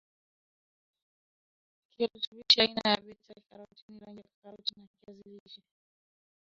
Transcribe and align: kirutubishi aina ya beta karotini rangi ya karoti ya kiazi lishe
kirutubishi 1.91 2.59
aina 2.61 2.81
ya 2.89 2.99
beta 3.01 3.33
karotini 3.49 3.99
rangi 3.99 4.19
ya 4.19 4.29
karoti 4.43 4.73
ya 4.79 4.87
kiazi 4.99 5.23
lishe 5.29 5.61